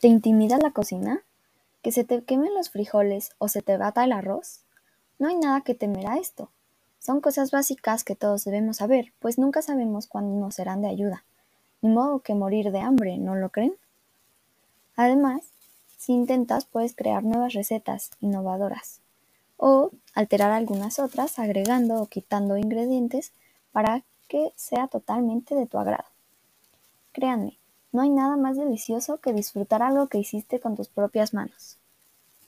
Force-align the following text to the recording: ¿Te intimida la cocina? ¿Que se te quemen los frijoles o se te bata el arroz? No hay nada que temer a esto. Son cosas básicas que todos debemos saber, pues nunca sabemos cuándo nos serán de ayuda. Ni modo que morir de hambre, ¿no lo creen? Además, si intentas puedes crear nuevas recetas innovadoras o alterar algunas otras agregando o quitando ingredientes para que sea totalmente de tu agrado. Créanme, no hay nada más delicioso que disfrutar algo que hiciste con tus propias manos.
¿Te 0.00 0.06
intimida 0.06 0.58
la 0.58 0.70
cocina? 0.70 1.24
¿Que 1.82 1.90
se 1.90 2.04
te 2.04 2.22
quemen 2.22 2.54
los 2.54 2.70
frijoles 2.70 3.32
o 3.38 3.48
se 3.48 3.62
te 3.62 3.76
bata 3.76 4.04
el 4.04 4.12
arroz? 4.12 4.60
No 5.18 5.26
hay 5.26 5.34
nada 5.34 5.62
que 5.62 5.74
temer 5.74 6.06
a 6.06 6.18
esto. 6.18 6.52
Son 7.00 7.20
cosas 7.20 7.50
básicas 7.50 8.04
que 8.04 8.14
todos 8.14 8.44
debemos 8.44 8.76
saber, 8.76 9.12
pues 9.18 9.38
nunca 9.38 9.60
sabemos 9.60 10.06
cuándo 10.06 10.38
nos 10.38 10.54
serán 10.54 10.82
de 10.82 10.88
ayuda. 10.88 11.24
Ni 11.82 11.88
modo 11.88 12.20
que 12.20 12.34
morir 12.34 12.70
de 12.70 12.78
hambre, 12.78 13.18
¿no 13.18 13.34
lo 13.34 13.48
creen? 13.48 13.74
Además, 14.94 15.50
si 15.96 16.12
intentas 16.12 16.64
puedes 16.64 16.94
crear 16.94 17.24
nuevas 17.24 17.54
recetas 17.54 18.12
innovadoras 18.20 19.00
o 19.56 19.90
alterar 20.14 20.52
algunas 20.52 21.00
otras 21.00 21.40
agregando 21.40 22.00
o 22.00 22.06
quitando 22.06 22.56
ingredientes 22.56 23.32
para 23.72 24.04
que 24.28 24.52
sea 24.54 24.86
totalmente 24.86 25.56
de 25.56 25.66
tu 25.66 25.76
agrado. 25.76 26.08
Créanme, 27.10 27.57
no 27.92 28.02
hay 28.02 28.10
nada 28.10 28.36
más 28.36 28.56
delicioso 28.56 29.18
que 29.18 29.32
disfrutar 29.32 29.82
algo 29.82 30.08
que 30.08 30.18
hiciste 30.18 30.60
con 30.60 30.76
tus 30.76 30.88
propias 30.88 31.34
manos. 31.34 31.78